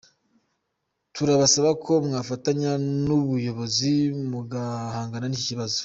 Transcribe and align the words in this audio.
Turabasaba 1.15 1.71
ko 1.83 1.91
mwafatanya 2.05 2.71
n’ubuyobozi 3.05 3.93
mugahangana 4.31 5.25
n’iki 5.27 5.47
kibazo”. 5.49 5.77